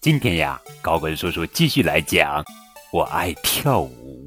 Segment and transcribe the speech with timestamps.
[0.00, 2.42] 今天呀，高滚叔叔继续来讲
[2.90, 4.26] 《我爱跳舞》，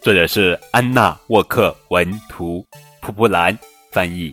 [0.00, 2.64] 作者是安娜·沃克，文图，
[3.00, 3.58] 蒲蒲兰
[3.90, 4.32] 翻译。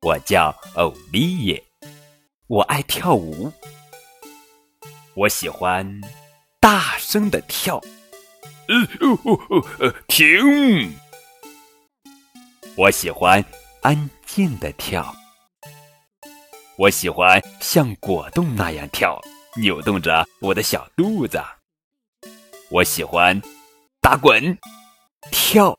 [0.00, 1.62] 我叫欧丽叶，
[2.46, 3.52] 我爱跳舞，
[5.12, 6.00] 我喜欢
[6.58, 7.78] 大声的跳。
[8.68, 10.94] 呃，停！
[12.74, 13.44] 我喜欢
[13.82, 15.14] 安静的跳。
[16.78, 19.18] 我喜欢像果冻那样跳，
[19.56, 21.42] 扭动着我的小肚子。
[22.68, 23.40] 我喜欢
[24.02, 24.58] 打滚、
[25.30, 25.74] 跳、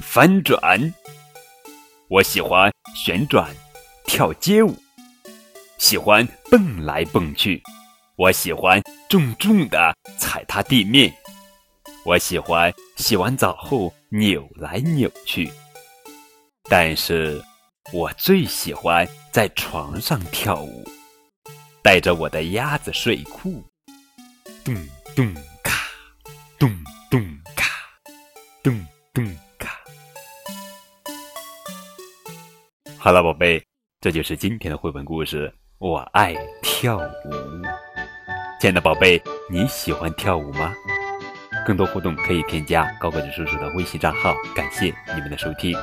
[0.00, 0.92] 翻转。
[2.08, 3.54] 我喜欢旋转、
[4.06, 4.74] 跳街舞，
[5.78, 7.62] 喜欢蹦来蹦去。
[8.16, 11.14] 我喜欢重重的踩踏地面。
[12.04, 15.48] 我喜欢洗完澡后扭来扭去。
[16.68, 17.40] 但是。
[17.90, 20.86] 我最喜欢在床上跳舞，
[21.82, 23.64] 带着我的鸭子睡裤，
[24.62, 24.74] 咚
[25.16, 25.88] 咚咔，
[26.58, 26.70] 咚
[27.10, 27.64] 咚咔，
[28.62, 29.24] 咚咚
[29.58, 29.70] 咔。
[32.98, 33.64] 好了，宝贝，
[34.02, 35.50] 这就是今天的绘本故事。
[35.78, 37.30] 我爱跳舞，
[38.60, 40.74] 亲爱的宝贝，你喜欢跳舞吗？
[41.66, 44.34] 更多互动可以添加高个子叔叔的微信账号。
[44.54, 45.74] 感谢你们的收听。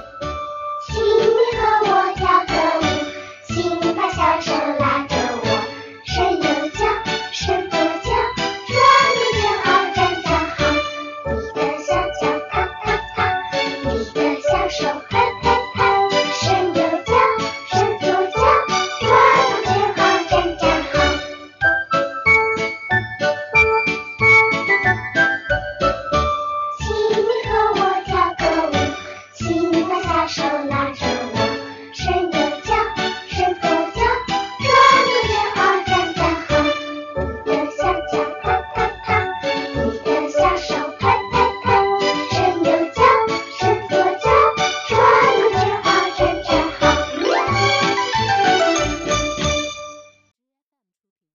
[30.28, 31.05] 手拉手